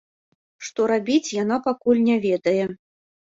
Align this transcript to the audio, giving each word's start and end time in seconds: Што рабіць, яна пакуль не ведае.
Што 0.69 0.85
рабіць, 0.91 1.29
яна 1.43 1.59
пакуль 1.67 2.01
не 2.09 2.17
ведае. 2.25 2.65